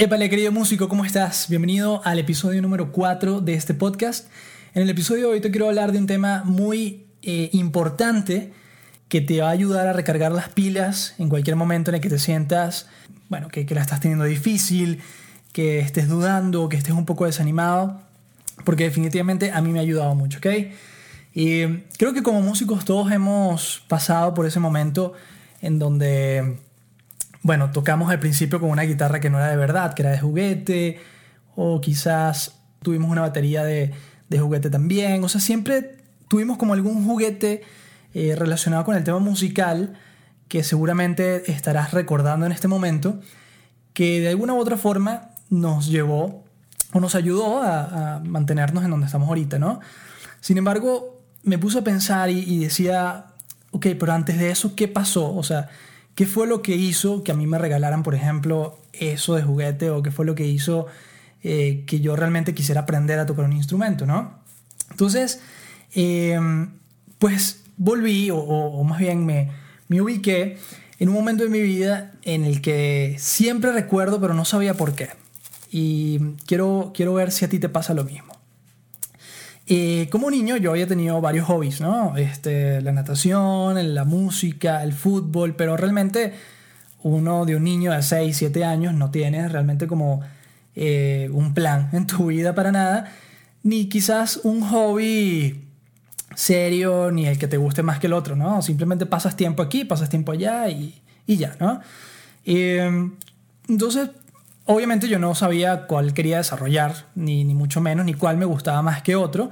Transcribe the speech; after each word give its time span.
Épale, 0.00 0.30
querido 0.30 0.50
músico, 0.50 0.88
¿cómo 0.88 1.04
estás? 1.04 1.50
Bienvenido 1.50 2.00
al 2.06 2.18
episodio 2.18 2.62
número 2.62 2.90
4 2.90 3.42
de 3.42 3.52
este 3.52 3.74
podcast. 3.74 4.30
En 4.72 4.80
el 4.80 4.88
episodio 4.88 5.26
de 5.26 5.34
hoy 5.34 5.40
te 5.42 5.50
quiero 5.50 5.68
hablar 5.68 5.92
de 5.92 5.98
un 5.98 6.06
tema 6.06 6.42
muy 6.46 7.04
eh, 7.20 7.50
importante 7.52 8.50
que 9.10 9.20
te 9.20 9.42
va 9.42 9.48
a 9.48 9.50
ayudar 9.50 9.86
a 9.88 9.92
recargar 9.92 10.32
las 10.32 10.48
pilas 10.48 11.14
en 11.18 11.28
cualquier 11.28 11.56
momento 11.56 11.90
en 11.90 11.96
el 11.96 12.00
que 12.00 12.08
te 12.08 12.18
sientas, 12.18 12.88
bueno, 13.28 13.48
que, 13.48 13.66
que 13.66 13.74
la 13.74 13.82
estás 13.82 14.00
teniendo 14.00 14.24
difícil, 14.24 15.02
que 15.52 15.80
estés 15.80 16.08
dudando, 16.08 16.70
que 16.70 16.78
estés 16.78 16.94
un 16.94 17.04
poco 17.04 17.26
desanimado, 17.26 18.00
porque 18.64 18.84
definitivamente 18.84 19.52
a 19.52 19.60
mí 19.60 19.70
me 19.70 19.80
ha 19.80 19.82
ayudado 19.82 20.14
mucho, 20.14 20.38
¿ok? 20.38 20.46
Y 21.34 21.66
creo 21.98 22.14
que 22.14 22.22
como 22.22 22.40
músicos 22.40 22.86
todos 22.86 23.12
hemos 23.12 23.84
pasado 23.86 24.32
por 24.32 24.46
ese 24.46 24.60
momento 24.60 25.12
en 25.60 25.78
donde 25.78 26.56
bueno, 27.42 27.70
tocamos 27.70 28.10
al 28.10 28.18
principio 28.18 28.60
con 28.60 28.70
una 28.70 28.82
guitarra 28.82 29.20
que 29.20 29.30
no 29.30 29.38
era 29.38 29.48
de 29.48 29.56
verdad, 29.56 29.94
que 29.94 30.02
era 30.02 30.10
de 30.10 30.18
juguete, 30.18 31.00
o 31.56 31.80
quizás 31.80 32.56
tuvimos 32.82 33.10
una 33.10 33.22
batería 33.22 33.64
de, 33.64 33.92
juguete 34.38 34.70
también, 34.70 35.24
o 35.24 35.28
sea, 35.28 35.40
siempre 35.40 35.96
tuvimos 36.28 36.56
como 36.56 36.72
algún 36.74 37.04
juguete 37.04 37.62
eh, 38.14 38.36
relacionado 38.36 38.84
con 38.84 38.94
el 38.96 39.04
tema 39.04 39.18
musical 39.18 39.94
que 40.48 40.62
seguramente 40.62 41.50
estarás 41.50 41.92
recordando 41.92 42.46
en 42.46 42.52
este 42.52 42.68
momento, 42.68 43.20
que 43.92 44.20
de 44.20 44.28
alguna 44.28 44.54
u 44.54 44.58
otra 44.58 44.76
forma 44.76 45.30
nos 45.48 45.88
llevó 45.88 46.44
o 46.92 47.00
nos 47.00 47.14
ayudó 47.14 47.62
a, 47.62 48.20
mantenernos 48.24 48.84
en 48.84 48.90
donde 48.90 49.06
estamos 49.06 49.28
ahorita, 49.28 49.58
¿no? 49.58 49.80
Sin 50.40 50.58
embargo, 50.58 51.20
me 51.42 51.58
puse 51.58 51.78
a 51.78 51.84
pensar 51.84 52.30
y, 52.30 52.38
y 52.38 52.58
decía, 52.58 53.26
ok, 53.70 53.86
pero 53.98 54.12
antes 54.12 54.38
de 54.38 54.50
eso, 54.50 54.74
¿qué 54.74 54.88
pasó? 54.88 55.34
O 55.34 55.42
sea, 55.42 55.68
¿Qué 56.20 56.26
fue 56.26 56.46
lo 56.46 56.60
que 56.60 56.76
hizo 56.76 57.24
que 57.24 57.32
a 57.32 57.34
mí 57.34 57.46
me 57.46 57.56
regalaran, 57.56 58.02
por 58.02 58.14
ejemplo, 58.14 58.78
eso 58.92 59.36
de 59.36 59.42
juguete 59.42 59.88
o 59.88 60.02
qué 60.02 60.10
fue 60.10 60.26
lo 60.26 60.34
que 60.34 60.46
hizo 60.46 60.86
eh, 61.42 61.84
que 61.86 62.00
yo 62.00 62.14
realmente 62.14 62.52
quisiera 62.52 62.82
aprender 62.82 63.18
a 63.18 63.24
tocar 63.24 63.46
un 63.46 63.54
instrumento, 63.54 64.04
¿no? 64.04 64.34
Entonces, 64.90 65.40
em, 65.94 66.72
pues 67.18 67.62
volví, 67.78 68.28
o, 68.30 68.84
más 68.84 68.98
bien 68.98 69.24
me, 69.24 69.50
me 69.88 70.02
ubiqué 70.02 70.58
en 70.98 71.08
un 71.08 71.14
momento 71.14 71.42
de 71.42 71.48
mi 71.48 71.62
vida 71.62 72.12
en 72.24 72.44
el 72.44 72.60
que 72.60 73.16
siempre 73.18 73.72
recuerdo, 73.72 74.20
pero 74.20 74.34
no 74.34 74.44
sabía 74.44 74.74
por 74.74 74.94
qué. 74.94 75.08
Y 75.70 76.18
quiero, 76.44 76.92
quiero 76.94 77.14
ver 77.14 77.32
si 77.32 77.46
a 77.46 77.48
ti 77.48 77.58
te 77.58 77.70
pasa 77.70 77.94
lo 77.94 78.04
mismo. 78.04 78.34
Como 80.10 80.30
niño 80.30 80.56
yo 80.56 80.72
había 80.72 80.86
tenido 80.86 81.20
varios 81.20 81.46
hobbies, 81.46 81.80
¿no? 81.80 82.16
Este, 82.16 82.80
la 82.80 82.90
natación, 82.90 83.94
la 83.94 84.04
música, 84.04 84.82
el 84.82 84.92
fútbol, 84.92 85.54
pero 85.54 85.76
realmente 85.76 86.32
uno 87.02 87.44
de 87.46 87.56
un 87.56 87.64
niño 87.64 87.92
de 87.92 88.02
6, 88.02 88.36
7 88.36 88.64
años 88.64 88.94
no 88.94 89.10
tiene 89.10 89.48
realmente 89.48 89.86
como 89.86 90.20
eh, 90.76 91.30
un 91.32 91.54
plan 91.54 91.88
en 91.92 92.06
tu 92.06 92.26
vida 92.26 92.54
para 92.54 92.72
nada, 92.72 93.12
ni 93.62 93.88
quizás 93.88 94.40
un 94.44 94.60
hobby 94.62 95.64
serio, 96.34 97.10
ni 97.10 97.26
el 97.26 97.38
que 97.38 97.48
te 97.48 97.56
guste 97.56 97.82
más 97.82 97.98
que 97.98 98.06
el 98.06 98.12
otro, 98.12 98.36
¿no? 98.36 98.62
Simplemente 98.62 99.06
pasas 99.06 99.36
tiempo 99.36 99.62
aquí, 99.62 99.84
pasas 99.84 100.08
tiempo 100.08 100.32
allá 100.32 100.68
y, 100.68 101.00
y 101.26 101.36
ya, 101.36 101.56
¿no? 101.58 101.80
Eh, 102.44 103.10
entonces 103.68 104.10
Obviamente 104.72 105.08
yo 105.08 105.18
no 105.18 105.34
sabía 105.34 105.88
cuál 105.88 106.14
quería 106.14 106.36
desarrollar, 106.36 107.06
ni, 107.16 107.42
ni 107.42 107.56
mucho 107.56 107.80
menos, 107.80 108.06
ni 108.06 108.14
cuál 108.14 108.36
me 108.36 108.44
gustaba 108.44 108.82
más 108.82 109.02
que 109.02 109.16
otro, 109.16 109.50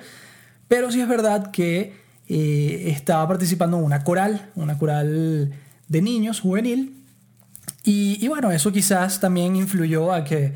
pero 0.69 0.93
sí 0.93 1.01
es 1.01 1.09
verdad 1.09 1.51
que 1.51 1.93
eh, 2.29 2.85
estaba 2.87 3.27
participando 3.27 3.79
en 3.79 3.85
una 3.85 4.05
coral, 4.05 4.49
una 4.55 4.79
coral 4.79 5.53
de 5.89 6.03
niños, 6.03 6.39
juvenil, 6.39 7.05
y, 7.83 8.29
bueno, 8.29 8.53
eso 8.53 8.71
quizás 8.71 9.19
también 9.19 9.57
influyó 9.57 10.13
a 10.13 10.23
que, 10.23 10.53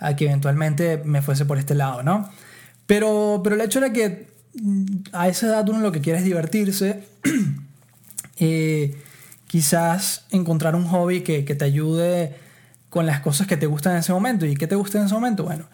a 0.00 0.16
que 0.16 0.24
eventualmente 0.24 1.00
me 1.04 1.22
fuese 1.22 1.44
por 1.44 1.58
este 1.58 1.76
lado, 1.76 2.02
¿no? 2.02 2.28
Pero, 2.86 3.42
pero 3.44 3.54
el 3.54 3.60
hecho 3.60 3.78
era 3.78 3.92
que 3.92 4.28
mm, 4.60 4.84
a 5.12 5.28
esa 5.28 5.46
edad 5.46 5.68
uno 5.68 5.78
lo 5.78 5.92
que 5.92 6.00
quiere 6.00 6.18
es 6.18 6.24
divertirse, 6.24 7.04
eh, 8.38 8.96
quizás 9.46 10.24
encontrar 10.32 10.74
un 10.74 10.86
hobby 10.86 11.20
que, 11.20 11.44
que 11.44 11.54
te 11.54 11.64
ayude 11.64 12.42
con 12.94 13.06
las 13.06 13.18
cosas 13.18 13.48
que 13.48 13.56
te 13.56 13.66
gustan 13.66 13.94
en 13.94 13.98
ese 13.98 14.12
momento. 14.12 14.46
¿Y 14.46 14.54
qué 14.54 14.68
te 14.68 14.76
gusta 14.76 14.98
en 14.98 15.06
ese 15.06 15.14
momento? 15.14 15.42
Bueno, 15.42 15.64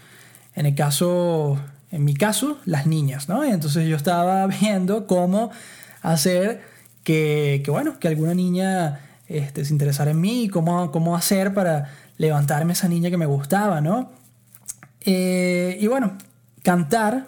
en 0.54 0.64
el 0.64 0.74
caso, 0.74 1.60
en 1.90 2.02
mi 2.02 2.14
caso, 2.14 2.56
las 2.64 2.86
niñas, 2.86 3.28
¿no? 3.28 3.44
Y 3.44 3.50
entonces 3.50 3.86
yo 3.86 3.94
estaba 3.94 4.46
viendo 4.60 5.06
cómo 5.06 5.50
hacer 6.00 6.62
que, 7.04 7.60
que 7.62 7.70
bueno, 7.70 7.98
que 7.98 8.08
alguna 8.08 8.32
niña 8.32 9.00
este, 9.28 9.66
se 9.66 9.72
interesara 9.74 10.12
en 10.12 10.20
mí, 10.22 10.48
cómo, 10.48 10.90
cómo 10.90 11.14
hacer 11.14 11.52
para 11.52 11.90
levantarme 12.16 12.72
esa 12.72 12.88
niña 12.88 13.10
que 13.10 13.18
me 13.18 13.26
gustaba, 13.26 13.82
¿no? 13.82 14.12
Eh, 15.02 15.76
y 15.78 15.86
bueno, 15.88 16.16
cantar 16.62 17.26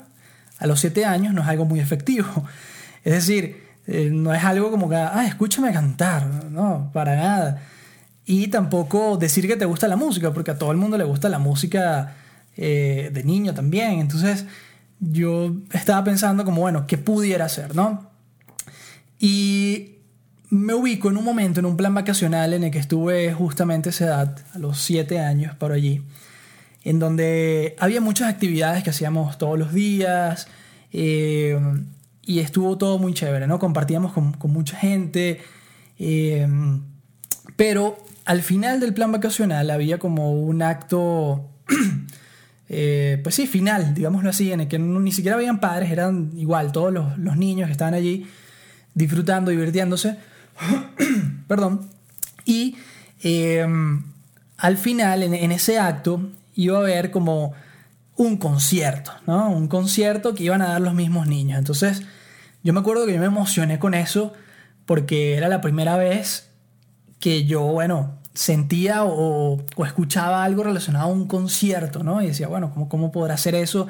a 0.58 0.66
los 0.66 0.80
siete 0.80 1.04
años 1.04 1.34
no 1.34 1.42
es 1.42 1.48
algo 1.48 1.66
muy 1.66 1.80
efectivo. 1.80 2.28
Es 3.04 3.12
decir, 3.12 3.62
eh, 3.88 4.10
no 4.10 4.32
es 4.32 4.42
algo 4.44 4.70
como 4.70 4.88
que, 4.88 4.94
ah, 4.94 5.26
escúchame 5.26 5.70
cantar, 5.72 6.24
no, 6.50 6.88
para 6.94 7.16
nada. 7.16 7.62
Y 8.32 8.48
tampoco 8.48 9.18
decir 9.18 9.46
que 9.46 9.56
te 9.56 9.66
gusta 9.66 9.86
la 9.88 9.96
música, 9.96 10.32
porque 10.32 10.52
a 10.52 10.58
todo 10.58 10.70
el 10.72 10.78
mundo 10.78 10.96
le 10.96 11.04
gusta 11.04 11.28
la 11.28 11.38
música 11.38 12.14
eh, 12.56 13.10
de 13.12 13.24
niño 13.24 13.52
también. 13.52 14.00
Entonces 14.00 14.46
yo 15.00 15.54
estaba 15.70 16.02
pensando 16.02 16.42
como, 16.42 16.62
bueno, 16.62 16.86
¿qué 16.86 16.96
pudiera 16.96 17.44
hacer, 17.44 17.76
no? 17.76 18.10
Y 19.18 19.96
me 20.48 20.72
ubico 20.72 21.10
en 21.10 21.18
un 21.18 21.24
momento, 21.24 21.60
en 21.60 21.66
un 21.66 21.76
plan 21.76 21.92
vacacional 21.92 22.54
en 22.54 22.64
el 22.64 22.70
que 22.70 22.78
estuve 22.78 23.34
justamente 23.34 23.90
esa 23.90 24.06
edad, 24.06 24.38
a 24.54 24.58
los 24.58 24.78
siete 24.78 25.20
años, 25.20 25.54
por 25.56 25.72
allí, 25.72 26.02
en 26.84 26.98
donde 26.98 27.76
había 27.78 28.00
muchas 28.00 28.30
actividades 28.30 28.82
que 28.82 28.88
hacíamos 28.88 29.36
todos 29.36 29.58
los 29.58 29.74
días 29.74 30.48
eh, 30.90 31.60
y 32.22 32.38
estuvo 32.38 32.78
todo 32.78 32.98
muy 32.98 33.12
chévere, 33.12 33.46
¿no? 33.46 33.58
Compartíamos 33.58 34.14
con, 34.14 34.32
con 34.32 34.54
mucha 34.54 34.78
gente, 34.78 35.38
eh, 35.98 36.48
pero 37.56 37.98
al 38.24 38.42
final 38.42 38.80
del 38.80 38.94
plan 38.94 39.12
vacacional 39.12 39.70
había 39.70 39.98
como 39.98 40.32
un 40.32 40.62
acto, 40.62 41.48
eh, 42.68 43.20
pues 43.22 43.34
sí, 43.34 43.46
final, 43.46 43.94
digámoslo 43.94 44.30
así, 44.30 44.52
en 44.52 44.60
el 44.60 44.68
que 44.68 44.78
ni 44.78 45.12
siquiera 45.12 45.36
habían 45.36 45.60
padres, 45.60 45.90
eran 45.90 46.32
igual 46.36 46.72
todos 46.72 46.92
los, 46.92 47.36
niños 47.36 47.66
que 47.66 47.72
estaban 47.72 47.94
allí 47.94 48.26
disfrutando, 48.94 49.50
divirtiéndose. 49.50 50.16
Perdón. 51.48 51.88
Y 52.44 52.76
em, 53.22 54.04
al 54.58 54.78
final, 54.78 55.22
en, 55.22 55.34
en, 55.34 55.52
ese 55.52 55.78
acto, 55.78 56.30
iba 56.54 56.76
a 56.78 56.80
haber 56.80 57.10
como 57.10 57.52
un 58.16 58.36
concierto, 58.36 59.12
¿no? 59.26 59.50
Un 59.50 59.68
concierto 59.68 60.34
que 60.34 60.44
iban 60.44 60.62
a 60.62 60.68
dar 60.68 60.80
los 60.80 60.94
mismos 60.94 61.26
niños. 61.26 61.58
Entonces, 61.58 62.02
yo 62.62 62.72
me 62.72 62.80
acuerdo 62.80 63.06
que 63.06 63.14
yo 63.14 63.20
me 63.20 63.26
emocioné 63.26 63.78
con 63.78 63.94
eso 63.94 64.32
porque 64.86 65.34
era 65.36 65.48
la 65.48 65.60
primera 65.60 65.96
vez 65.96 66.51
que 67.22 67.44
yo, 67.44 67.62
bueno, 67.62 68.18
sentía 68.34 69.04
o, 69.04 69.64
escuchaba 69.86 70.42
algo 70.42 70.64
relacionado 70.64 71.04
a 71.04 71.12
un 71.12 71.28
concierto, 71.28 72.02
¿no? 72.02 72.20
Y 72.20 72.26
decía, 72.26 72.48
bueno, 72.48 72.72
¿cómo, 72.74 72.88
cómo 72.88 73.12
podrá 73.12 73.34
hacer 73.34 73.54
eso? 73.54 73.86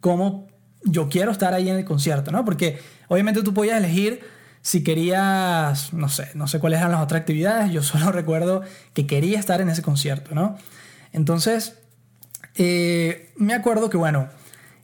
¿Cómo 0.00 0.46
yo 0.84 1.08
quiero 1.08 1.32
estar 1.32 1.54
ahí 1.54 1.68
en 1.68 1.74
el 1.74 1.84
concierto, 1.84 2.30
¿no? 2.30 2.44
Porque 2.44 2.78
obviamente 3.08 3.42
tú 3.42 3.52
podías 3.52 3.78
elegir 3.78 4.20
si 4.62 4.84
querías, 4.84 5.92
no 5.92 6.08
sé, 6.08 6.28
no 6.34 6.46
sé 6.46 6.60
cuáles 6.60 6.78
eran 6.78 6.92
las 6.92 7.02
otras 7.02 7.22
actividades, 7.22 7.72
yo 7.72 7.82
solo 7.82 8.12
recuerdo 8.12 8.62
que 8.94 9.08
quería 9.08 9.40
estar 9.40 9.60
en 9.60 9.70
ese 9.70 9.82
concierto, 9.82 10.36
¿no? 10.36 10.56
Entonces, 11.12 11.80
eh, 12.54 13.32
me 13.36 13.54
acuerdo 13.54 13.90
que, 13.90 13.96
bueno, 13.96 14.28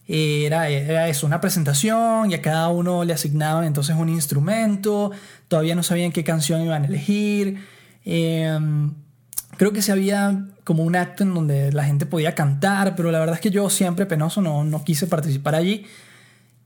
era, 0.08 0.68
era, 0.68 1.08
eso, 1.08 1.28
una 1.28 1.40
presentación 1.40 2.32
y 2.32 2.34
a 2.34 2.42
cada 2.42 2.70
uno 2.70 3.04
le 3.04 3.12
asignaban 3.12 3.64
entonces 3.64 3.94
un 3.94 4.08
instrumento, 4.08 5.12
todavía 5.46 5.76
no 5.76 5.84
sabían 5.84 6.10
qué 6.10 6.24
canción 6.24 6.60
iban 6.60 6.82
a 6.82 6.86
elegir, 6.86 7.72
Em, 8.04 8.92
creo 9.56 9.72
que 9.72 9.82
se 9.82 9.92
había 9.92 10.46
como 10.64 10.82
un 10.82 10.96
acto 10.96 11.22
en 11.22 11.34
donde 11.34 11.72
la 11.72 11.84
gente 11.84 12.06
podía 12.06 12.34
cantar, 12.34 12.96
pero 12.96 13.10
la 13.10 13.18
verdad 13.18 13.36
es 13.36 13.40
que 13.40 13.50
yo 13.50 13.68
siempre 13.70 14.06
penoso 14.06 14.40
no, 14.40 14.64
no 14.64 14.84
quise 14.84 15.06
participar 15.06 15.54
allí 15.54 15.86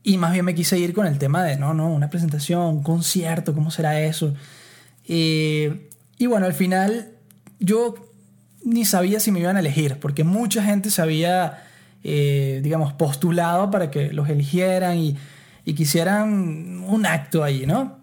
y 0.03 0.17
más 0.17 0.31
bien 0.31 0.45
me 0.45 0.55
quise 0.55 0.77
ir 0.79 0.93
con 0.93 1.05
el 1.05 1.17
tema 1.19 1.43
de, 1.43 1.57
no, 1.57 1.73
no, 1.73 1.89
una 1.89 2.09
presentación, 2.09 2.61
un 2.61 2.83
concierto, 2.83 3.53
¿cómo 3.53 3.71
será 3.71 4.01
eso? 4.01 4.33
Y 5.05 6.25
bueno, 6.27 6.45
al 6.45 6.53
final 6.53 7.11
yo 7.59 7.95
ni 8.63 8.85
sabía 8.85 9.19
si 9.19 9.31
me 9.31 9.39
iban 9.39 9.55
a 9.55 9.59
elegir, 9.59 9.99
porque 9.99 10.23
mucha 10.23 10.63
gente 10.63 10.89
se 10.89 11.01
había, 11.01 11.63
eh, 12.03 12.59
digamos, 12.63 12.93
postulado 12.93 13.71
para 13.71 13.91
que 13.91 14.11
los 14.11 14.29
eligieran 14.29 14.97
y, 14.97 15.17
y 15.65 15.73
quisieran 15.73 16.83
un 16.83 17.05
acto 17.05 17.43
ahí, 17.43 17.65
¿no? 17.65 17.98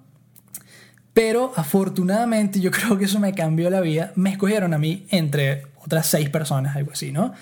Pero 1.16 1.54
afortunadamente 1.56 2.60
yo 2.60 2.70
creo 2.76 2.98
que 2.98 3.06
eso 3.06 3.18
me 3.18 3.32
cambió 3.32 3.70
la 3.70 3.80
vida. 3.80 4.12
Me 4.16 4.28
escogieron 4.30 4.74
a 4.74 4.78
mí 4.78 5.06
entre 5.08 5.62
otras 5.82 6.06
seis 6.06 6.28
personas, 6.28 6.76
algo 6.76 6.92
así, 6.92 7.10
¿no? 7.10 7.32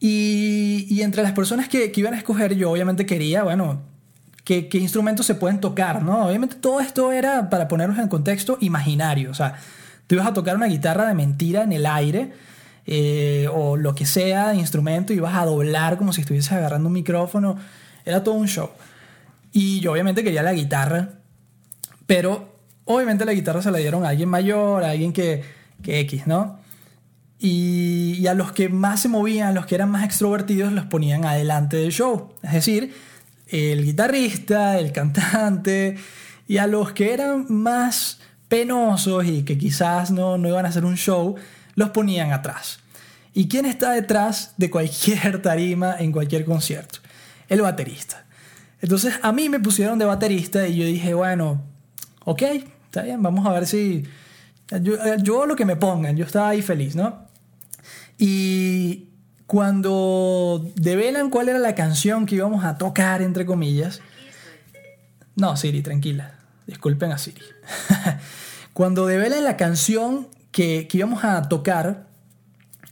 Y, 0.00 0.84
y 0.90 1.02
entre 1.02 1.22
las 1.22 1.30
personas 1.30 1.68
que, 1.68 1.92
que, 1.92 2.00
iban 2.00 2.12
a 2.12 2.16
escoger, 2.16 2.56
yo 2.56 2.72
obviamente 2.72 3.06
quería, 3.06 3.44
bueno, 3.44 3.82
qué, 4.42 4.68
qué 4.68 4.78
instrumentos 4.78 5.26
se 5.26 5.36
pueden 5.36 5.60
tocar, 5.60 6.02
¿no? 6.02 6.26
Obviamente 6.26 6.56
todo 6.56 6.80
esto 6.80 7.12
era, 7.12 7.50
para 7.50 7.68
ponernos 7.68 7.98
en 8.00 8.08
contexto, 8.08 8.58
imaginario. 8.60 9.30
O 9.30 9.34
sea, 9.34 9.54
tú 10.08 10.16
ibas 10.16 10.26
a 10.26 10.32
tocar 10.32 10.56
una 10.56 10.66
guitarra 10.66 11.06
de 11.06 11.14
mentira 11.14 11.62
en 11.62 11.70
el 11.70 11.86
aire 11.86 12.32
eh, 12.84 13.46
o 13.52 13.76
lo 13.76 13.94
que 13.94 14.06
sea, 14.06 14.54
instrumento, 14.54 15.12
y 15.12 15.16
ibas 15.16 15.36
a 15.36 15.44
doblar 15.44 15.98
como 15.98 16.12
si 16.12 16.22
estuvieses 16.22 16.50
agarrando 16.50 16.88
un 16.88 16.94
micrófono. 16.94 17.58
Era 18.04 18.24
todo 18.24 18.34
un 18.34 18.48
show. 18.48 18.70
Y 19.52 19.78
yo 19.78 19.92
obviamente 19.92 20.24
quería 20.24 20.42
la 20.42 20.52
guitarra, 20.52 21.19
pero 22.10 22.56
obviamente 22.86 23.24
la 23.24 23.32
guitarra 23.32 23.62
se 23.62 23.70
la 23.70 23.78
dieron 23.78 24.04
a 24.04 24.08
alguien 24.08 24.28
mayor, 24.28 24.82
a 24.82 24.90
alguien 24.90 25.12
que, 25.12 25.44
que 25.80 26.00
X, 26.00 26.26
¿no? 26.26 26.58
Y, 27.38 28.26
a 28.26 28.34
los 28.34 28.50
que 28.50 28.68
más 28.68 28.98
se 29.02 29.08
movían, 29.08 29.54
los 29.54 29.64
que 29.64 29.76
eran 29.76 29.92
más 29.92 30.02
extrovertidos, 30.02 30.72
los 30.72 30.86
ponían 30.86 31.24
adelante 31.24 31.76
del 31.76 31.92
show. 31.92 32.34
Es 32.42 32.50
decir, 32.50 32.92
el 33.46 33.84
guitarrista, 33.84 34.80
el 34.80 34.90
cantante, 34.90 35.98
y 36.48 36.56
a 36.56 36.66
los 36.66 36.90
que 36.90 37.14
eran 37.14 37.46
más 37.48 38.18
penosos 38.48 39.24
y 39.26 39.44
que 39.44 39.56
quizás 39.56 40.10
no, 40.10 40.36
no 40.36 40.48
iban 40.48 40.66
a 40.66 40.70
hacer 40.70 40.84
un 40.84 40.96
show, 40.96 41.36
los 41.76 41.90
ponían 41.90 42.32
atrás. 42.32 42.80
¿Y 43.34 43.46
quién 43.46 43.66
está 43.66 43.92
detrás 43.92 44.54
de 44.56 44.68
cualquier 44.68 45.40
tarima 45.42 45.94
en 45.96 46.10
cualquier 46.10 46.44
concierto? 46.44 46.98
El 47.48 47.60
baterista. 47.60 48.24
Entonces 48.80 49.14
a 49.22 49.30
mí 49.30 49.48
me 49.48 49.60
pusieron 49.60 49.96
de 50.00 50.06
baterista 50.06 50.66
y 50.66 50.74
yo 50.74 50.84
dije, 50.84 51.14
bueno, 51.14 51.69
ok, 52.30 52.42
está 52.84 53.02
bien, 53.02 53.22
vamos 53.22 53.46
a 53.46 53.52
ver 53.52 53.66
si... 53.66 54.04
Yo, 54.82 54.94
yo 55.16 55.46
lo 55.46 55.56
que 55.56 55.64
me 55.64 55.74
pongan, 55.74 56.16
yo 56.16 56.24
estaba 56.24 56.50
ahí 56.50 56.62
feliz, 56.62 56.94
¿no? 56.94 57.26
Y 58.18 59.08
cuando 59.46 60.70
develan 60.76 61.28
cuál 61.28 61.48
era 61.48 61.58
la 61.58 61.74
canción 61.74 62.24
que 62.24 62.36
íbamos 62.36 62.64
a 62.64 62.78
tocar, 62.78 63.20
entre 63.20 63.44
comillas. 63.44 64.00
No, 65.34 65.56
Siri, 65.56 65.82
tranquila. 65.82 66.34
Disculpen 66.68 67.10
a 67.10 67.18
Siri. 67.18 67.42
cuando 68.72 69.06
develan 69.06 69.42
la 69.42 69.56
canción 69.56 70.28
que, 70.52 70.86
que 70.86 70.98
íbamos 70.98 71.24
a 71.24 71.42
tocar, 71.48 72.06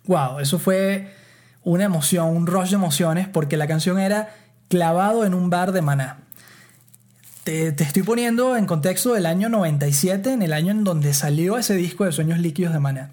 wow, 0.06 0.40
eso 0.40 0.58
fue 0.58 1.14
una 1.62 1.84
emoción, 1.84 2.34
un 2.34 2.48
rush 2.48 2.70
de 2.70 2.76
emociones, 2.76 3.28
porque 3.28 3.56
la 3.56 3.68
canción 3.68 4.00
era 4.00 4.30
Clavado 4.68 5.24
en 5.24 5.32
un 5.32 5.48
bar 5.48 5.72
de 5.72 5.80
maná. 5.80 6.18
Te, 7.48 7.72
te, 7.72 7.82
estoy 7.82 8.02
poniendo 8.02 8.58
en 8.58 8.66
contexto 8.66 9.14
del 9.14 9.24
año 9.24 9.48
97, 9.48 10.34
en 10.34 10.42
el 10.42 10.52
año 10.52 10.70
en 10.70 10.84
donde 10.84 11.14
salió 11.14 11.56
ese 11.56 11.74
disco 11.76 12.04
de 12.04 12.12
Sueños 12.12 12.40
Líquidos 12.40 12.74
de 12.74 12.78
Maná. 12.78 13.10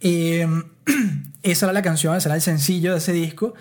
Eh, 0.00 0.48
esa 1.44 1.66
era 1.66 1.72
la 1.72 1.82
canción, 1.82 2.16
ese 2.16 2.26
era 2.26 2.34
el 2.34 2.42
sencillo 2.42 2.90
de 2.90 2.98
ese 2.98 3.12
disco. 3.12 3.54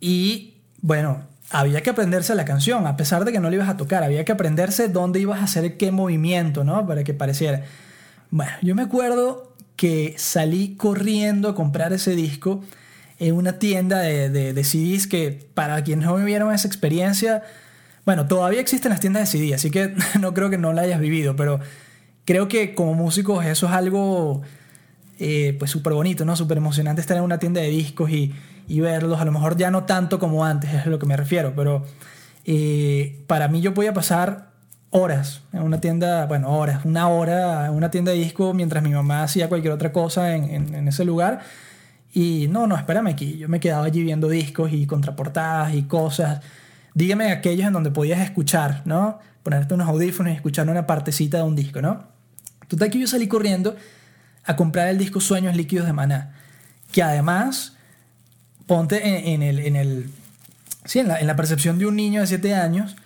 Y 0.00 0.54
bueno, 0.80 1.26
había 1.50 1.82
que 1.82 1.90
aprenderse 1.90 2.34
la 2.34 2.46
canción, 2.46 2.86
a 2.86 2.96
pesar 2.96 3.26
de 3.26 3.32
que 3.32 3.38
no 3.38 3.50
la 3.50 3.56
ibas 3.56 3.68
a 3.68 3.76
tocar, 3.76 4.02
había 4.02 4.24
que 4.24 4.32
aprenderse 4.32 4.88
dónde 4.88 5.20
ibas 5.20 5.40
a 5.40 5.44
hacer 5.44 5.76
qué 5.76 5.92
movimiento, 5.92 6.64
¿no? 6.64 6.86
Para 6.86 7.04
que 7.04 7.12
pareciera. 7.12 7.64
Bueno, 8.30 8.52
yo 8.62 8.74
me 8.74 8.80
acuerdo 8.80 9.52
que 9.76 10.14
salí 10.16 10.74
corriendo 10.74 11.50
a 11.50 11.54
comprar 11.54 11.92
ese 11.92 12.16
disco 12.16 12.64
en 13.18 13.34
una 13.34 13.58
tienda 13.58 13.98
de, 13.98 14.30
de, 14.30 14.54
de 14.54 14.64
CDs 14.64 15.06
que 15.06 15.50
para 15.52 15.84
quienes 15.84 16.06
no 16.06 16.16
vivieron 16.16 16.54
esa 16.54 16.66
experiencia, 16.66 17.42
bueno, 18.08 18.26
todavía 18.26 18.62
existen 18.62 18.88
las 18.88 19.00
tiendas 19.00 19.30
de 19.30 19.38
CD, 19.38 19.54
así 19.54 19.70
que 19.70 19.94
no 20.18 20.32
creo 20.32 20.48
que 20.48 20.56
no 20.56 20.72
la 20.72 20.80
hayas 20.80 20.98
vivido, 20.98 21.36
pero 21.36 21.60
creo 22.24 22.48
que 22.48 22.74
como 22.74 22.94
músicos 22.94 23.44
eso 23.44 23.66
es 23.66 23.72
algo 23.72 24.40
eh, 25.18 25.54
pues 25.58 25.70
súper 25.70 25.92
bonito, 25.92 26.24
¿no? 26.24 26.34
Súper 26.34 26.56
emocionante 26.56 27.02
estar 27.02 27.18
en 27.18 27.22
una 27.22 27.38
tienda 27.38 27.60
de 27.60 27.68
discos 27.68 28.10
y, 28.10 28.32
verlos. 28.66 29.20
A 29.20 29.26
lo 29.26 29.32
mejor 29.32 29.58
ya 29.58 29.70
no 29.70 29.84
tanto 29.84 30.18
como 30.18 30.46
antes, 30.46 30.72
es 30.72 30.86
a 30.86 30.88
lo 30.88 30.98
que 30.98 31.04
me 31.04 31.18
refiero, 31.18 31.52
pero 31.54 31.84
eh, 32.46 33.22
para 33.26 33.46
mí 33.48 33.60
yo 33.60 33.74
podía 33.74 33.92
pasar 33.92 34.52
horas 34.88 35.42
en 35.52 35.60
una 35.60 35.78
tienda, 35.78 36.24
bueno, 36.24 36.56
horas, 36.56 36.86
una 36.86 37.08
hora 37.08 37.66
en 37.66 37.74
una 37.74 37.90
tienda 37.90 38.12
de 38.12 38.16
discos 38.16 38.54
mientras 38.54 38.82
mi 38.82 38.88
mamá 38.88 39.22
hacía 39.22 39.50
cualquier 39.50 39.74
otra 39.74 39.92
cosa 39.92 40.34
en, 40.34 40.44
en, 40.44 40.74
en 40.74 40.88
ese 40.88 41.04
lugar. 41.04 41.40
Y 42.14 42.48
no, 42.48 42.66
no, 42.66 42.74
espérame 42.74 43.08
aquí. 43.08 43.36
Yo 43.36 43.50
me 43.50 43.60
quedaba 43.60 43.84
allí 43.84 44.02
viendo 44.02 44.30
discos 44.30 44.72
y 44.72 44.86
contraportadas 44.86 45.74
y 45.74 45.82
cosas. 45.82 46.40
Dígame 46.98 47.30
aquellos 47.30 47.68
en 47.68 47.72
donde 47.72 47.92
podías 47.92 48.18
escuchar, 48.18 48.82
¿no? 48.84 49.20
Ponerte 49.44 49.72
unos 49.72 49.86
audífonos 49.86 50.32
y 50.32 50.34
escuchar 50.34 50.68
una 50.68 50.84
partecita 50.84 51.36
de 51.36 51.44
un 51.44 51.54
disco, 51.54 51.80
¿no? 51.80 52.08
Total 52.66 52.90
que 52.90 52.98
yo 52.98 53.06
salí 53.06 53.28
corriendo 53.28 53.76
a 54.44 54.56
comprar 54.56 54.88
el 54.88 54.98
disco 54.98 55.20
Sueños 55.20 55.54
Líquidos 55.54 55.86
de 55.86 55.92
Maná, 55.92 56.34
que 56.90 57.00
además, 57.04 57.76
ponte 58.66 59.32
en, 59.32 59.44
el, 59.44 59.60
en, 59.60 59.76
el, 59.76 60.10
sí, 60.86 60.98
en, 60.98 61.06
la, 61.06 61.36
percepción 61.36 61.78
de 61.78 61.86
un 61.86 61.94
niño 61.94 62.20
de 62.22 62.26
7 62.26 62.56
años, 62.56 62.96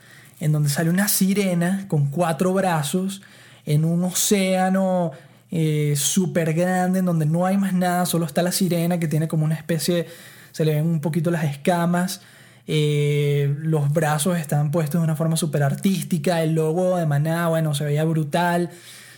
en 0.40 0.52
donde 0.52 0.70
sale 0.70 0.88
una 0.88 1.08
sirena 1.08 1.84
con 1.86 2.06
cuatro 2.06 2.54
brazos, 2.54 3.20
en 3.66 3.84
un 3.84 4.04
océano 4.04 5.10
eh, 5.50 5.92
súper 5.98 6.54
grande, 6.54 7.00
en 7.00 7.04
donde 7.04 7.26
no 7.26 7.44
hay 7.44 7.58
más 7.58 7.74
nada, 7.74 8.06
solo 8.06 8.24
está 8.24 8.40
la 8.40 8.52
sirena 8.52 8.98
que 8.98 9.06
tiene 9.06 9.28
como 9.28 9.44
una 9.44 9.54
especie, 9.54 10.06
se 10.50 10.64
le 10.64 10.76
ven 10.76 10.86
un 10.86 11.02
poquito 11.02 11.30
las 11.30 11.44
escamas, 11.44 12.22
eh, 12.66 13.54
los 13.58 13.92
brazos 13.92 14.38
están 14.38 14.70
puestos 14.70 15.00
de 15.00 15.04
una 15.04 15.16
forma 15.16 15.36
súper 15.36 15.62
artística, 15.62 16.42
el 16.42 16.54
logo 16.54 16.96
de 16.96 17.06
Maná, 17.06 17.48
bueno, 17.48 17.74
se 17.74 17.84
veía 17.84 18.04
brutal, 18.04 18.70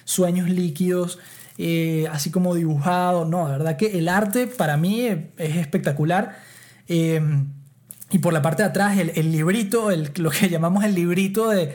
sueños 0.04 0.48
líquidos, 0.48 1.18
eh, 1.58 2.06
así 2.10 2.30
como 2.30 2.54
dibujado. 2.54 3.24
No, 3.24 3.46
de 3.46 3.52
verdad 3.52 3.76
que 3.76 3.98
el 3.98 4.08
arte 4.08 4.46
para 4.46 4.76
mí 4.76 5.06
es 5.06 5.56
espectacular. 5.56 6.36
Eh, 6.88 7.20
y 8.10 8.18
por 8.18 8.32
la 8.32 8.42
parte 8.42 8.62
de 8.62 8.68
atrás, 8.68 8.98
el, 8.98 9.12
el 9.14 9.32
librito, 9.32 9.90
el, 9.90 10.10
lo 10.16 10.30
que 10.30 10.48
llamamos 10.50 10.84
el 10.84 10.94
librito 10.94 11.50
de, 11.50 11.74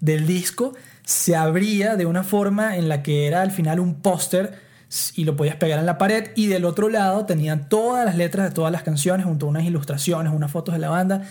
del 0.00 0.26
disco, 0.26 0.74
se 1.04 1.36
abría 1.36 1.96
de 1.96 2.06
una 2.06 2.24
forma 2.24 2.76
en 2.76 2.88
la 2.88 3.02
que 3.02 3.26
era 3.26 3.42
al 3.42 3.52
final 3.52 3.80
un 3.80 4.00
póster 4.02 4.65
y 5.14 5.24
lo 5.24 5.36
podías 5.36 5.56
pegar 5.56 5.78
en 5.78 5.86
la 5.86 5.98
pared 5.98 6.30
y 6.36 6.46
del 6.46 6.64
otro 6.64 6.88
lado 6.88 7.26
tenían 7.26 7.68
todas 7.68 8.04
las 8.04 8.16
letras 8.16 8.48
de 8.48 8.54
todas 8.54 8.70
las 8.70 8.82
canciones 8.82 9.26
junto 9.26 9.46
a 9.46 9.48
unas 9.48 9.64
ilustraciones, 9.64 10.32
unas 10.32 10.50
fotos 10.50 10.74
de 10.74 10.78
la 10.78 10.90
banda. 10.90 11.22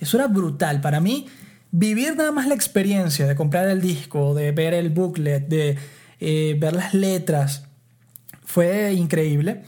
Eso 0.00 0.16
era 0.16 0.26
brutal. 0.26 0.80
Para 0.80 1.00
mí, 1.00 1.28
vivir 1.70 2.16
nada 2.16 2.32
más 2.32 2.46
la 2.48 2.54
experiencia 2.54 3.26
de 3.26 3.34
comprar 3.34 3.68
el 3.68 3.80
disco, 3.80 4.34
de 4.34 4.52
ver 4.52 4.74
el 4.74 4.90
booklet, 4.90 5.46
de 5.48 5.78
eh, 6.20 6.56
ver 6.58 6.74
las 6.74 6.94
letras, 6.94 7.66
fue 8.44 8.92
increíble 8.92 9.62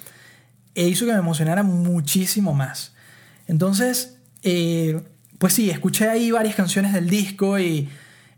e 0.74 0.86
hizo 0.88 1.04
que 1.06 1.12
me 1.12 1.18
emocionara 1.18 1.64
muchísimo 1.64 2.54
más. 2.54 2.94
Entonces, 3.48 4.18
eh, 4.44 5.02
pues 5.38 5.52
sí, 5.52 5.70
escuché 5.70 6.08
ahí 6.08 6.30
varias 6.30 6.54
canciones 6.54 6.92
del 6.92 7.10
disco 7.10 7.58
y, 7.58 7.88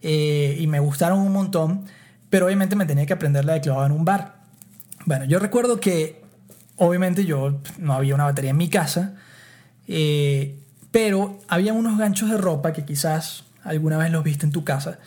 eh, 0.01 0.57
y, 0.59 0.67
me 0.67 0.81
gustaron 0.81 1.19
un 1.19 1.33
montón, 1.33 1.85
pero 2.31 2.47
obviamente 2.47 2.77
me 2.77 2.87
tenía 2.87 3.05
que 3.05 3.13
aprender 3.13 3.45
la 3.45 3.53
de 3.53 3.61
clavado 3.61 3.87
en 3.87 3.93
un 3.93 4.07
bar. 4.07 4.40
Bueno, 5.07 5.25
yo 5.25 5.39
recuerdo 5.39 5.81
que 5.81 6.23
obviamente 6.77 7.25
yo 7.25 7.61
no 7.79 7.95
había 7.95 8.15
una 8.15 8.25
batería 8.25 8.51
en 8.51 8.57
mi 8.57 8.69
casa, 8.69 9.17
pero 10.91 11.39
había 11.49 11.73
unos 11.73 11.99
ganchos 11.99 12.31
de 12.31 12.37
ropa 12.37 12.73
que 12.73 12.85
quizás 12.85 13.45
alguna 13.65 13.99
vez 13.99 14.11
los 14.11 14.23
viste 14.25 14.47
en 14.47 14.53
tu 14.53 14.65
casa 14.65 14.99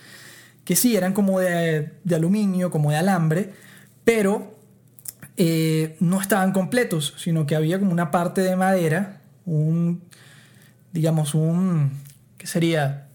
que 0.64 0.76
sí, 0.76 0.96
eran 0.96 1.12
como 1.12 1.40
de, 1.40 1.92
aluminio, 2.12 2.70
como 2.70 2.90
de 2.90 2.96
alambre, 2.96 3.52
pero 4.02 4.58
eh, 5.36 5.96
no 6.00 6.20
estaban 6.20 6.52
completos, 6.52 7.14
sino 7.18 7.46
que 7.46 7.54
había 7.54 7.78
como 7.78 7.92
una 7.92 8.10
parte 8.10 8.40
de 8.40 8.56
madera, 8.56 9.20
un, 9.44 10.02
digamos, 10.92 11.34
un, 11.34 11.92
¿qué 12.38 12.46
sería? 12.46 13.08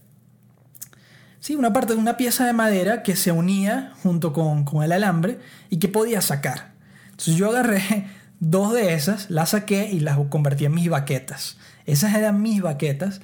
Sí, 1.40 1.56
una 1.56 1.72
parte 1.72 1.94
de 1.94 1.98
una 1.98 2.16
pieza 2.16 2.46
de 2.46 2.52
madera 2.52 3.02
que 3.02 3.16
se 3.16 3.32
unía 3.32 3.94
junto 4.02 4.32
con, 4.32 4.64
con 4.64 4.84
el 4.84 4.92
alambre 4.92 5.38
y 5.70 5.78
que 5.78 5.88
podía 5.88 6.20
sacar. 6.20 6.69
Yo 7.26 7.50
agarré 7.50 8.06
dos 8.40 8.72
de 8.72 8.94
esas, 8.94 9.30
las 9.30 9.50
saqué 9.50 9.90
y 9.90 10.00
las 10.00 10.18
convertí 10.28 10.64
en 10.64 10.74
mis 10.74 10.88
baquetas. 10.88 11.56
Esas 11.86 12.14
eran 12.14 12.40
mis 12.42 12.62
baquetas. 12.62 13.20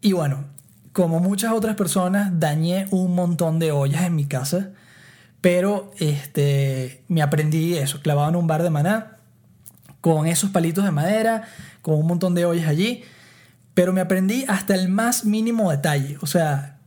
Y 0.00 0.12
bueno, 0.12 0.44
como 0.92 1.20
muchas 1.20 1.52
otras 1.52 1.76
personas, 1.76 2.40
dañé 2.40 2.86
un 2.90 3.14
montón 3.14 3.58
de 3.58 3.72
ollas 3.72 4.02
en 4.02 4.16
mi 4.16 4.26
casa, 4.26 4.70
pero 5.40 5.92
este, 5.98 7.04
me 7.08 7.22
aprendí 7.22 7.76
eso, 7.76 8.00
clavado 8.00 8.30
en 8.30 8.36
un 8.36 8.46
bar 8.46 8.62
de 8.62 8.70
maná, 8.70 9.18
con 10.00 10.26
esos 10.26 10.50
palitos 10.50 10.84
de 10.84 10.90
madera, 10.90 11.44
con 11.82 11.94
un 11.94 12.06
montón 12.06 12.34
de 12.34 12.44
ollas 12.44 12.68
allí, 12.68 13.02
pero 13.74 13.92
me 13.92 14.00
aprendí 14.00 14.44
hasta 14.48 14.74
el 14.74 14.88
más 14.88 15.24
mínimo 15.24 15.70
detalle. 15.70 16.18
O 16.20 16.26
sea, 16.26 16.78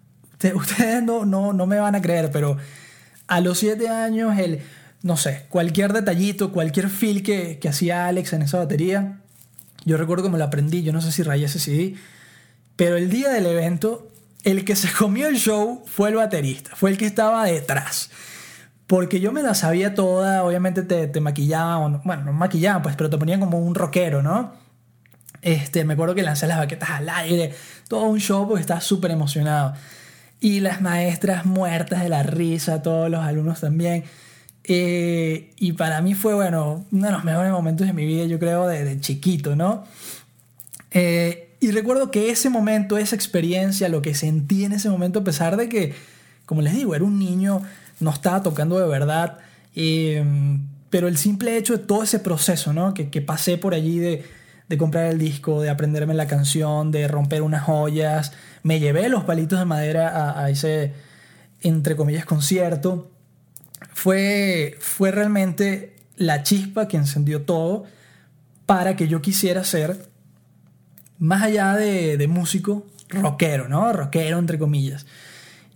ustedes 0.55 1.03
no, 1.03 1.25
no, 1.25 1.53
no 1.53 1.65
me 1.65 1.79
van 1.79 1.95
a 1.95 2.01
creer, 2.01 2.31
pero 2.31 2.57
a 3.27 3.39
los 3.39 3.59
siete 3.59 3.87
años, 3.87 4.37
el, 4.37 4.61
no 5.03 5.17
sé, 5.17 5.45
cualquier 5.49 5.93
detallito, 5.93 6.51
cualquier 6.51 6.89
feel 6.89 7.23
que, 7.23 7.59
que 7.59 7.69
hacía 7.69 8.07
Alex 8.07 8.33
en 8.33 8.43
esa 8.43 8.59
batería, 8.59 9.19
yo 9.85 9.97
recuerdo 9.97 10.29
me 10.29 10.37
lo 10.37 10.43
aprendí, 10.43 10.83
yo 10.83 10.93
no 10.93 11.01
sé 11.01 11.11
si 11.11 11.23
rayé 11.23 11.45
ese 11.45 11.59
CD, 11.59 11.95
pero 12.75 12.97
el 12.97 13.09
día 13.09 13.29
del 13.29 13.45
evento, 13.45 14.11
el 14.43 14.65
que 14.65 14.75
se 14.75 14.91
comió 14.91 15.27
el 15.27 15.37
show 15.37 15.83
fue 15.85 16.09
el 16.09 16.15
baterista, 16.15 16.75
fue 16.75 16.91
el 16.91 16.97
que 16.97 17.05
estaba 17.05 17.45
detrás. 17.45 18.11
Porque 18.87 19.21
yo 19.21 19.31
me 19.31 19.41
la 19.41 19.53
sabía 19.55 19.95
toda, 19.95 20.43
obviamente 20.43 20.83
te, 20.83 21.07
te 21.07 21.21
maquillaban, 21.21 22.01
bueno, 22.03 22.25
no 22.25 22.33
maquillaban, 22.33 22.81
pues, 22.81 22.97
pero 22.97 23.09
te 23.09 23.17
ponían 23.17 23.39
como 23.39 23.57
un 23.57 23.73
rockero, 23.73 24.21
¿no? 24.21 24.51
Este, 25.41 25.85
me 25.85 25.93
acuerdo 25.93 26.13
que 26.13 26.23
lancé 26.23 26.45
las 26.45 26.57
baquetas 26.57 26.89
al 26.89 27.09
aire, 27.09 27.53
todo 27.87 28.03
un 28.03 28.19
show 28.19 28.47
porque 28.47 28.61
estaba 28.61 28.81
súper 28.81 29.11
emocionado. 29.11 29.73
Y 30.39 30.59
las 30.59 30.81
maestras 30.81 31.45
muertas 31.45 32.03
de 32.03 32.09
la 32.09 32.23
risa, 32.23 32.81
todos 32.81 33.09
los 33.09 33.23
alumnos 33.23 33.61
también. 33.61 34.03
Eh, 34.63 35.53
y 35.57 35.73
para 35.73 36.01
mí 36.01 36.13
fue, 36.13 36.35
bueno, 36.35 36.85
uno 36.91 37.05
de 37.05 37.11
los 37.11 37.23
mejores 37.23 37.51
momentos 37.51 37.87
de 37.87 37.93
mi 37.93 38.05
vida, 38.05 38.25
yo 38.25 38.39
creo, 38.39 38.67
de, 38.67 38.99
chiquito, 38.99 39.55
¿no? 39.55 39.85
Eh, 40.91 41.55
y 41.59 41.71
recuerdo 41.71 42.11
que 42.11 42.29
ese 42.29 42.49
momento, 42.49 42.97
esa 42.97 43.15
experiencia, 43.15 43.89
lo 43.89 44.01
que 44.01 44.15
sentí 44.15 44.65
en 44.65 44.73
ese 44.73 44.89
momento, 44.89 45.19
a 45.19 45.23
pesar 45.23 45.57
de 45.57 45.69
que, 45.69 45.93
como 46.45 46.61
les 46.61 46.73
digo, 46.73 46.95
era 46.95 47.03
un 47.03 47.19
niño 47.19 47.61
no 48.01 48.11
estaba 48.11 48.43
tocando 48.43 48.79
de 48.79 48.87
verdad. 48.87 49.37
Em, 49.75 50.67
pero 50.89 51.07
el 51.07 51.17
simple 51.17 51.57
hecho 51.57 51.77
de 51.77 51.83
todo 51.83 52.03
ese 52.03 52.19
proceso, 52.19 52.73
¿no? 52.73 52.93
Que, 52.93 53.09
que 53.09 53.21
pasé 53.21 53.57
por 53.57 53.73
allí 53.73 53.99
de, 53.99 54.25
de, 54.67 54.77
comprar 54.77 55.05
el 55.05 55.17
disco, 55.19 55.61
de 55.61 55.69
aprenderme 55.69 56.13
la 56.13 56.27
canción, 56.27 56.91
de 56.91 57.07
romper 57.07 57.41
unas 57.41 57.63
joyas, 57.63 58.33
me 58.63 58.79
llevé 58.79 59.07
los 59.09 59.23
palitos 59.23 59.59
de 59.59 59.65
madera 59.65 60.09
a, 60.09 60.43
a 60.45 60.49
ese, 60.49 60.93
entre 61.61 61.95
comillas, 61.95 62.25
concierto. 62.25 63.09
Fue, 63.93 64.77
fue 64.79 65.11
realmente 65.11 65.95
la 66.17 66.43
chispa 66.43 66.87
que 66.87 66.97
encendió 66.97 67.41
todo 67.43 67.85
para 68.65 68.95
que 68.95 69.07
yo 69.07 69.21
quisiera 69.21 69.63
ser, 69.63 70.09
más 71.19 71.43
allá 71.43 71.75
de, 71.75 72.17
de 72.17 72.27
músico, 72.27 72.85
rockero, 73.09 73.67
¿no? 73.67 73.91
Rockero, 73.91 74.39
entre 74.39 74.57
comillas. 74.57 75.05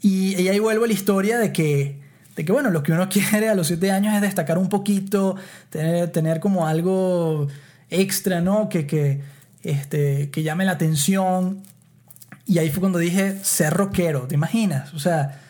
Y, 0.01 0.47
ahí 0.47 0.59
vuelvo 0.59 0.83
a 0.85 0.87
la 0.87 0.93
historia 0.93 1.39
de 1.39 1.51
que 1.51 1.99
de 2.35 2.43
que 2.43 2.51
bueno, 2.51 2.69
lo 2.69 2.83
que 2.83 2.91
uno 2.91 3.09
quiere 3.31 3.49
a 3.49 3.55
los 3.55 3.67
siete 3.67 3.91
años 3.91 4.13
es 4.13 4.21
destacar 4.21 4.57
un 4.57 4.69
poquito, 4.69 5.35
tener, 5.69 6.11
tener 6.11 6.39
como 6.39 6.67
algo 6.67 7.47
extra, 7.89 8.41
¿no? 8.41 8.69
Que, 8.69 8.85
que, 8.85 9.21
este, 9.63 10.29
que 10.29 10.43
llame 10.43 10.65
la 10.65 10.73
atención. 10.73 11.63
Y 12.45 12.59
ahí 12.59 12.69
fue 12.69 12.81
cuando 12.81 12.99
dije, 12.99 13.39
ser 13.43 13.73
rockero, 13.73 14.27
¿te 14.27 14.35
imaginas? 14.35 14.93
O 14.93 14.99
sea, 14.99 15.41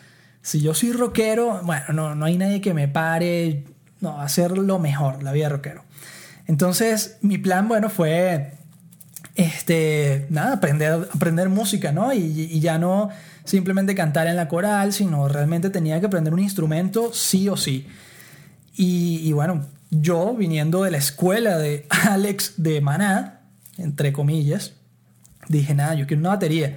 si 0.46 0.60
yo 0.60 0.74
soy 0.74 0.92
rockero, 0.92 1.60
bueno, 1.64 1.86
no, 1.92 2.14
no 2.14 2.24
hay 2.24 2.38
nadie 2.38 2.60
que 2.60 2.72
me 2.72 2.86
pare, 2.86 3.64
no, 4.00 4.20
hacer 4.20 4.56
lo 4.56 4.78
mejor, 4.78 5.24
la 5.24 5.32
vida 5.32 5.46
de 5.46 5.56
rockero. 5.56 5.84
Entonces, 6.46 7.18
mi 7.20 7.36
plan, 7.36 7.66
bueno, 7.66 7.90
fue, 7.90 8.52
este, 9.34 10.28
nada, 10.30 10.52
aprender, 10.52 11.08
aprender 11.12 11.48
música, 11.48 11.90
¿no? 11.90 12.12
Y, 12.12 12.20
y 12.20 12.60
ya 12.60 12.78
no 12.78 13.10
simplemente 13.44 13.96
cantar 13.96 14.28
en 14.28 14.36
la 14.36 14.46
coral, 14.46 14.92
sino 14.92 15.26
realmente 15.26 15.68
tenía 15.68 15.98
que 15.98 16.06
aprender 16.06 16.32
un 16.32 16.38
instrumento 16.38 17.12
sí 17.12 17.48
o 17.48 17.56
sí. 17.56 17.88
Y, 18.76 19.32
bueno, 19.32 19.66
yo 19.90 20.32
viniendo 20.34 20.84
de 20.84 20.92
la 20.92 20.98
escuela 20.98 21.58
de 21.58 21.86
Alex 22.08 22.54
de 22.58 22.80
Maná, 22.80 23.40
entre 23.78 24.12
comillas, 24.12 24.74
dije, 25.48 25.74
nada, 25.74 25.94
yo 25.94 26.06
quiero 26.06 26.20
una 26.20 26.28
batería. 26.28 26.76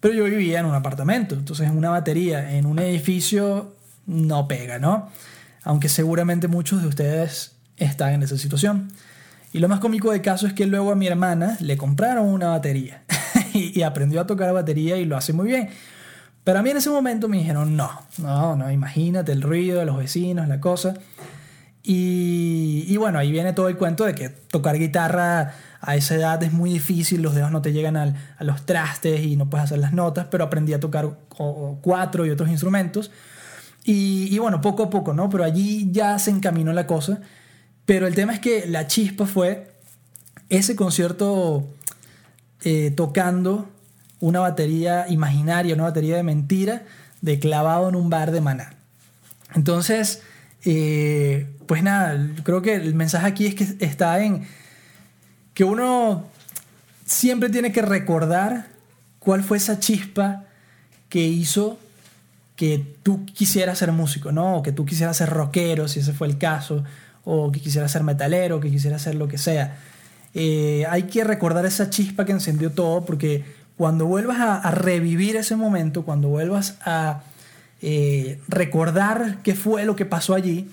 Pero 0.00 0.14
yo 0.14 0.24
vivía 0.24 0.60
en 0.60 0.66
un 0.66 0.74
apartamento, 0.74 1.34
entonces 1.34 1.70
una 1.70 1.90
batería 1.90 2.56
en 2.56 2.66
un 2.66 2.78
edificio 2.78 3.74
no 4.06 4.46
pega, 4.46 4.78
¿no? 4.78 5.10
Aunque 5.64 5.88
seguramente 5.88 6.48
muchos 6.48 6.82
de 6.82 6.88
ustedes 6.88 7.56
están 7.76 8.14
en 8.14 8.22
esa 8.22 8.38
situación. 8.38 8.90
Y 9.52 9.58
lo 9.58 9.68
más 9.68 9.80
cómico 9.80 10.12
del 10.12 10.22
caso 10.22 10.46
es 10.46 10.52
que 10.52 10.66
luego 10.66 10.92
a 10.92 10.94
mi 10.94 11.06
hermana 11.06 11.56
le 11.60 11.76
compraron 11.76 12.26
una 12.26 12.48
batería 12.48 13.02
y, 13.54 13.82
aprendió 13.82 14.20
a 14.20 14.26
tocar 14.26 14.52
batería 14.52 14.96
y 14.98 15.04
lo 15.04 15.16
hace 15.16 15.32
muy 15.32 15.48
bien. 15.48 15.70
Pero 16.44 16.60
a 16.60 16.62
mí 16.62 16.70
en 16.70 16.76
ese 16.76 16.90
momento 16.90 17.28
me 17.28 17.38
dijeron, 17.38 17.76
no, 17.76 17.90
no, 18.18 18.56
no, 18.56 18.70
imagínate 18.70 19.32
el 19.32 19.42
ruido 19.42 19.80
de 19.80 19.86
los 19.86 19.98
vecinos, 19.98 20.48
la 20.48 20.60
cosa. 20.60 20.94
Y, 21.82 22.84
y, 22.86 22.96
bueno, 22.96 23.18
ahí 23.18 23.30
viene 23.30 23.52
todo 23.52 23.68
el 23.68 23.76
cuento 23.76 24.04
de 24.04 24.14
que 24.14 24.28
tocar 24.28 24.78
guitarra 24.78 25.54
a 25.80 25.96
esa 25.96 26.16
edad 26.16 26.42
es 26.42 26.52
muy 26.52 26.70
difícil, 26.70 27.22
los 27.22 27.34
dedos 27.34 27.50
no 27.50 27.62
te 27.62 27.72
llegan 27.72 27.96
al, 27.96 28.14
a 28.36 28.44
los 28.44 28.66
trastes 28.66 29.20
y 29.20 29.36
no 29.36 29.48
puedes 29.48 29.64
hacer 29.64 29.78
las 29.78 29.92
notas, 29.92 30.26
pero 30.30 30.44
aprendí 30.44 30.72
a 30.72 30.80
tocar 30.80 31.08
cuatro 31.80 32.26
y 32.26 32.30
otros 32.30 32.48
instrumentos. 32.48 33.10
Y, 33.84 34.28
y, 34.34 34.38
bueno, 34.38 34.60
poco 34.60 34.82
a 34.82 34.90
poco, 34.90 35.14
¿no? 35.14 35.30
Pero 35.30 35.44
allí 35.44 35.88
ya 35.90 36.18
se 36.18 36.30
encaminó 36.30 36.72
la 36.72 36.86
cosa. 36.86 37.20
Pero 37.86 38.06
el 38.06 38.14
tema 38.14 38.34
es 38.34 38.40
que 38.40 38.66
la 38.66 38.86
chispa 38.86 39.24
fue 39.24 39.72
ese 40.50 40.76
concierto 40.76 41.66
eh, 42.62 42.92
tocando 42.94 43.70
una 44.20 44.40
batería 44.40 45.06
imaginaria, 45.08 45.74
una 45.74 45.84
batería 45.84 46.16
de 46.16 46.22
mentira, 46.22 46.82
de 47.20 47.38
clavado 47.38 47.88
en 47.88 47.94
un 47.94 48.10
bar 48.10 48.30
de 48.30 48.40
maná. 48.40 48.74
Entonces, 49.54 50.22
eh, 50.64 51.46
pues 51.66 51.82
nada, 51.82 52.18
creo 52.42 52.62
que 52.62 52.74
el 52.74 52.94
mensaje 52.94 53.26
aquí 53.26 53.46
es 53.46 53.54
que 53.54 53.84
está 53.84 54.22
en 54.22 54.46
que 55.58 55.64
uno 55.64 56.22
siempre 57.04 57.50
tiene 57.50 57.72
que 57.72 57.82
recordar 57.82 58.68
cuál 59.18 59.42
fue 59.42 59.56
esa 59.56 59.80
chispa 59.80 60.44
que 61.08 61.18
hizo 61.18 61.80
que 62.54 62.86
tú 63.02 63.26
quisieras 63.26 63.78
ser 63.78 63.90
músico, 63.90 64.30
¿no? 64.30 64.58
O 64.58 64.62
que 64.62 64.70
tú 64.70 64.86
quisieras 64.86 65.16
ser 65.16 65.30
rockero, 65.30 65.88
si 65.88 65.98
ese 65.98 66.12
fue 66.12 66.28
el 66.28 66.38
caso, 66.38 66.84
o 67.24 67.50
que 67.50 67.58
quisieras 67.58 67.90
ser 67.90 68.04
metalero, 68.04 68.60
que 68.60 68.70
quisieras 68.70 69.02
ser 69.02 69.16
lo 69.16 69.26
que 69.26 69.36
sea. 69.36 69.78
Eh, 70.32 70.86
hay 70.88 71.02
que 71.08 71.24
recordar 71.24 71.66
esa 71.66 71.90
chispa 71.90 72.24
que 72.24 72.30
encendió 72.30 72.70
todo 72.70 73.04
porque 73.04 73.44
cuando 73.76 74.06
vuelvas 74.06 74.38
a, 74.38 74.70
revivir 74.70 75.34
ese 75.34 75.56
momento, 75.56 76.04
cuando 76.04 76.28
vuelvas 76.28 76.76
a 76.84 77.22
eh, 77.82 78.40
recordar 78.46 79.38
qué 79.42 79.56
fue 79.56 79.84
lo 79.84 79.96
que 79.96 80.04
pasó 80.04 80.36
allí, 80.36 80.70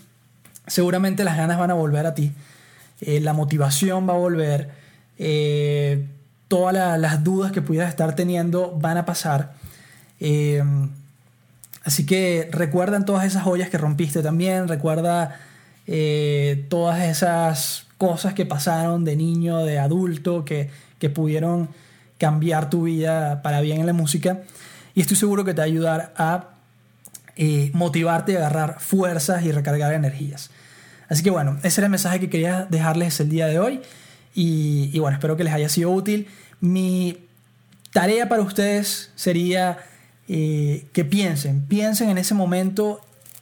seguramente 0.68 1.24
las 1.24 1.38
ganas 1.38 1.58
van 1.58 1.72
a 1.72 1.74
volver 1.74 2.06
a 2.06 2.14
ti, 2.14 2.34
eh, 3.02 3.20
la 3.20 3.34
motivación 3.34 4.08
va 4.08 4.14
a 4.14 4.18
volver, 4.18 4.70
eh, 5.18 6.06
todas 6.48 7.00
las 7.00 7.24
dudas 7.24 7.52
que 7.52 7.62
pudieras 7.62 7.90
estar 7.90 8.16
teniendo 8.16 8.72
van 8.80 8.98
a 8.98 9.06
pasar. 9.06 9.54
así 11.84 12.06
que 12.06 12.50
recuerdan 12.52 13.06
todas 13.06 13.26
esas 13.26 13.44
joyas 13.44 13.70
que 13.70 13.78
rompiste 13.78 14.22
también, 14.22 14.68
recuerda 14.68 15.40
todas 16.70 17.04
esas 17.04 17.86
cosas 17.98 18.34
que 18.34 18.46
pasaron 18.46 19.04
de 19.06 19.16
niño, 19.16 19.60
de 19.60 19.80
adulto, 19.80 20.46
que, 20.46 20.70
que 21.00 21.10
pudieron 21.10 21.70
cambiar 22.18 22.70
tu 22.70 22.84
vida 22.84 23.42
para 23.42 23.62
bien 23.62 23.80
en 23.80 23.86
la 23.86 23.94
música. 23.94 24.42
Y 24.94 25.02
estoy 25.02 25.18
seguro 25.18 25.44
que 25.44 25.54
te 25.54 25.58
va 25.58 25.64
a 25.64 25.68
ayudar 25.68 26.14
a 26.18 26.50
eh, 27.36 27.70
motivarte 27.74 28.36
a 28.36 28.40
agarrar 28.40 28.80
fuerzas 28.80 29.44
y 29.44 29.52
recargar 29.52 29.94
energías. 29.94 30.52
Así 31.10 31.24
que 31.24 31.30
bueno, 31.30 31.60
ese 31.64 31.82
era 31.82 31.88
el 31.88 31.92
mensaje 31.92 32.20
que 32.20 32.30
quería 32.30 32.66
dejarles 32.70 33.20
el 33.20 33.30
día 33.30 33.48
de 33.48 33.60
hoy. 33.60 33.82
Y, 34.38 35.00
bueno, 35.00 35.16
espero 35.16 35.38
que 35.38 35.46
les 35.46 35.54
haya 35.54 35.70
sido 35.70 35.92
útil. 35.92 36.28
Mi 36.60 37.26
tarea 37.92 38.28
para 38.28 38.42
ustedes 38.42 39.12
sería 39.16 39.78
eh, 40.28 40.88
que 40.92 41.06
piensen, 41.06 41.66
piensen 41.66 42.10
en 42.10 42.18
ese 42.18 42.34
momento 42.34 43.00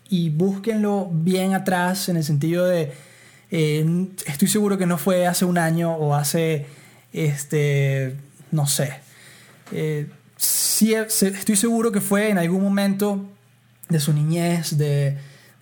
y 0.08 0.30
búsquenlo 0.30 1.10
bien 1.12 1.56
atrás 1.56 2.10
en 2.10 2.18
el 2.18 2.24
sentido 2.24 2.68
de, 2.68 2.94
eh, 3.50 4.08
estoy 4.28 4.48
seguro 4.48 4.78
que 4.78 4.86
no 4.86 5.00
fue 5.00 5.26
hace 5.26 5.46
un 5.46 5.58
año 5.58 5.94
o 5.96 6.14
hace 6.14 6.68
este, 7.14 8.18
no 8.52 8.68
sé. 8.68 8.94
Eh, 9.72 10.10
estoy 10.38 11.56
seguro 11.56 11.92
que 11.92 12.02
fue 12.02 12.30
en 12.30 12.38
algún 12.38 12.62
momento 12.62 13.26
de 13.90 14.00
su 14.00 14.12
niñez, 14.14 14.78
de, 14.78 15.18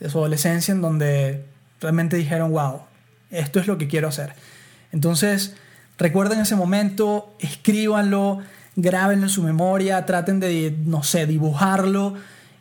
su 0.10 0.18
adolescencia, 0.18 0.72
en 0.74 0.82
donde 0.82 1.46
realmente 1.82 2.16
dijeron, 2.16 2.52
wow, 2.52 2.84
esto 3.32 3.60
es 3.60 3.68
lo 3.68 3.78
que 3.78 3.88
quiero 3.88 4.08
hacer. 4.08 4.34
Entonces, 4.92 5.56
recuerden 5.98 6.40
ese 6.40 6.56
momento, 6.56 7.36
escríbanlo, 7.40 8.40
grábenlo 8.76 9.26
en 9.26 9.30
su 9.30 9.44
memoria, 9.44 10.06
traten 10.06 10.40
de, 10.40 10.78
no 10.86 11.04
sé, 11.04 11.26
dibujarlo 11.26 12.14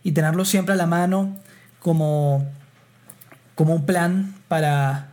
y 0.03 0.13
tenerlo 0.13 0.45
siempre 0.45 0.75
a 0.75 0.77
la 0.77 0.87
mano 0.87 1.37
como, 1.81 2.47
como 3.55 3.75
un 3.75 3.87
plan 3.87 4.35
para 4.49 5.09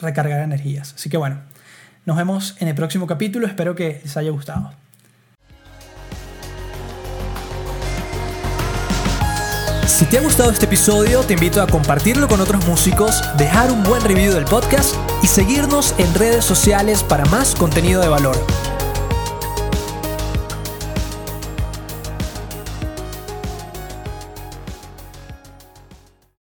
recargar 0.00 0.40
energías. 0.40 0.94
Así 0.94 1.10
que 1.10 1.16
bueno, 1.16 1.40
nos 2.06 2.16
vemos 2.16 2.56
en 2.60 2.68
el 2.68 2.74
próximo 2.74 3.06
capítulo, 3.06 3.46
espero 3.46 3.74
que 3.74 4.00
les 4.02 4.16
haya 4.16 4.30
gustado. 4.30 4.72
Si 9.90 10.06
te 10.06 10.18
ha 10.18 10.22
gustado 10.22 10.52
este 10.52 10.66
episodio, 10.66 11.24
te 11.24 11.34
invito 11.34 11.60
a 11.60 11.66
compartirlo 11.66 12.28
con 12.28 12.40
otros 12.40 12.64
músicos, 12.64 13.20
dejar 13.36 13.72
un 13.72 13.82
buen 13.82 14.02
review 14.02 14.32
del 14.32 14.44
podcast 14.44 14.94
y 15.20 15.26
seguirnos 15.26 15.96
en 15.98 16.14
redes 16.14 16.44
sociales 16.44 17.02
para 17.02 17.24
más 17.24 17.56
contenido 17.56 18.00
de 18.00 18.08
valor. 18.08 18.36